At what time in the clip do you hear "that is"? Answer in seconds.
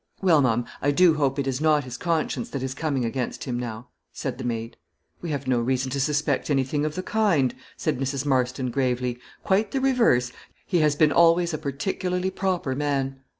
2.49-2.73